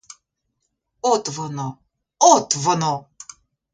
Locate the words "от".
1.01-1.27, 2.35-2.49